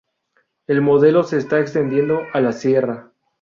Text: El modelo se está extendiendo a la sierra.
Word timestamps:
El 0.65 0.81
modelo 0.81 1.21
se 1.21 1.37
está 1.37 1.59
extendiendo 1.59 2.21
a 2.33 2.41
la 2.41 2.53
sierra. 2.53 3.11